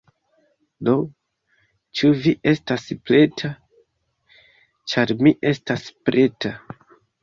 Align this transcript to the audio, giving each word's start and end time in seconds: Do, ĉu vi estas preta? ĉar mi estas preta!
Do, 0.87 0.95
ĉu 1.99 2.09
vi 2.25 2.35
estas 2.53 2.89
preta? 3.11 3.55
ĉar 4.93 5.17
mi 5.25 5.39
estas 5.57 5.89
preta! 6.09 6.61